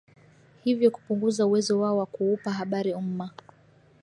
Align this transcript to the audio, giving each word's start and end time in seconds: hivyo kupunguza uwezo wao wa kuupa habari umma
hivyo 0.63 0.91
kupunguza 0.91 1.45
uwezo 1.45 1.79
wao 1.79 1.97
wa 1.97 2.05
kuupa 2.05 2.51
habari 2.51 2.93
umma 2.93 3.29